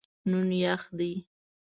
[0.29, 1.11] نن یخ دی